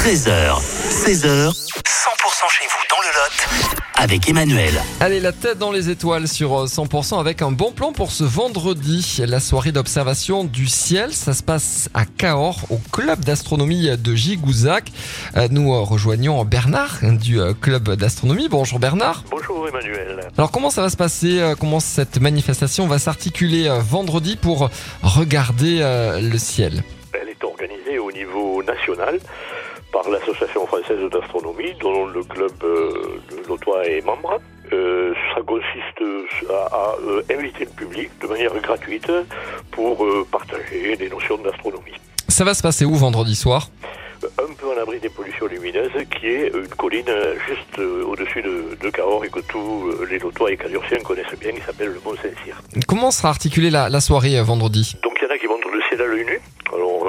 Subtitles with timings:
[0.00, 0.56] 13h,
[0.88, 4.72] 16h, 100% chez vous dans le Lot avec Emmanuel.
[4.98, 8.24] Allez, la tête dans les étoiles sur euh, 100% avec un bon plan pour ce
[8.24, 9.20] vendredi.
[9.26, 14.90] La soirée d'observation du ciel, ça se passe à Cahors, au club d'astronomie de Gigouzac.
[15.36, 18.48] Euh, Nous euh, rejoignons Bernard du euh, club d'astronomie.
[18.48, 19.24] Bonjour Bernard.
[19.30, 20.20] Bonjour Emmanuel.
[20.38, 24.70] Alors comment ça va se passer euh, Comment cette manifestation va s'articuler euh, vendredi pour
[25.02, 26.84] regarder euh, le ciel?
[27.12, 29.18] Elle est organisée au niveau national
[29.92, 34.40] par l'Association française d'astronomie, dont le club euh, de Lotois est membre.
[34.72, 36.00] Euh, ça consiste
[36.48, 39.10] à, à, euh, inviter le public de manière gratuite
[39.72, 41.94] pour euh, partager des notions d'astronomie.
[42.28, 43.68] Ça va se passer où vendredi soir?
[44.38, 47.10] Un peu à l'abri des pollutions lumineuses, qui est une colline
[47.48, 51.62] juste au-dessus de, de Cahors et que tous les Lotois et Cadurciens connaissent bien, qui
[51.62, 52.60] s'appelle le Mont Saint-Cyr.
[52.86, 54.94] Comment sera articulée la, la soirée vendredi?
[55.02, 56.38] Donc il y en a qui montrent le ciel à l'œil nu.
[56.72, 57.08] Alors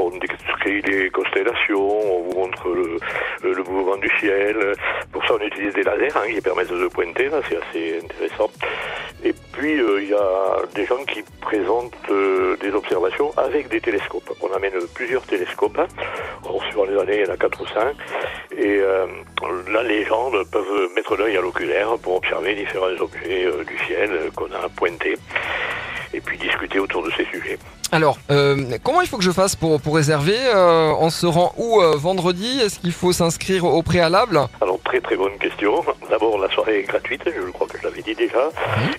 [0.00, 1.09] on décrit les
[1.74, 4.56] on vous montre le, mouvement du ciel.
[5.12, 8.50] Pour ça on utilise des lasers hein, qui permettent de pointer, c'est assez intéressant.
[9.22, 13.80] Et puis euh, il y a des gens qui présentent euh, des observations avec des
[13.80, 14.32] télescopes.
[14.40, 15.78] On amène plusieurs télescopes.
[15.78, 15.86] hein.
[16.70, 17.96] Suivant les années, il y en a 4 ou 5.
[18.56, 19.06] Et euh,
[19.72, 24.10] là, les gens peuvent mettre l'œil à l'oculaire pour observer différents objets euh, du ciel
[24.12, 25.16] euh, qu'on a pointés
[26.12, 27.58] et puis discuter autour de ces sujets.
[27.92, 31.52] Alors, euh, comment il faut que je fasse pour, pour réserver euh, On se rend
[31.56, 32.60] où euh, vendredi?
[32.60, 34.40] Est-ce qu'il faut s'inscrire au préalable?
[34.60, 35.84] Alors très très bonne question.
[36.08, 38.50] D'abord la soirée est gratuite, je crois que je l'avais dit déjà,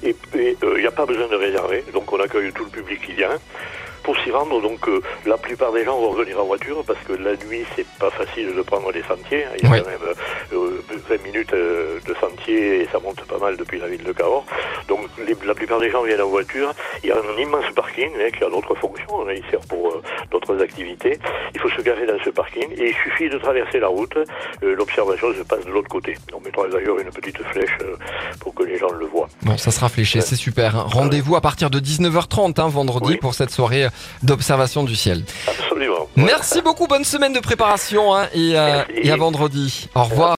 [0.04, 2.70] et et, euh, il n'y a pas besoin de réserver, donc on accueille tout le
[2.70, 3.38] public qui vient.
[4.04, 7.14] Pour s'y rendre, donc euh, la plupart des gens vont venir en voiture parce que
[7.14, 9.46] la nuit c'est pas facile de prendre les sentiers.
[9.60, 10.16] Il y a quand même
[10.54, 14.12] euh, 20 minutes euh, de sentier et ça monte pas mal depuis la ville de
[14.12, 14.46] Cahors.
[14.88, 16.74] Donc les- la plupart des gens viennent en voiture.
[17.04, 19.28] Il y a un immense parking hein, qui a d'autres fonctions.
[19.28, 21.20] hein, il sert pour euh, d'autres activités.
[21.54, 24.16] Il faut se garer dans ce parking et il suffit de traverser la route.
[24.64, 26.18] Euh, L'observation se passe de l'autre côté.
[26.34, 27.96] On mettra d'ailleurs une petite flèche euh,
[28.40, 29.28] pour que les gens le voient.
[29.44, 30.76] Bon, ça sera fléché, c'est super.
[30.76, 30.86] hein.
[30.88, 33.18] Rendez-vous à partir de 19h30 hein, vendredi Oui.
[33.18, 33.88] pour cette soirée
[34.24, 35.24] d'observation du ciel.
[35.48, 36.08] Absolument.
[36.16, 38.86] Merci beaucoup, bonne semaine de préparation et à
[39.18, 39.90] vendredi.
[39.96, 40.30] Au revoir.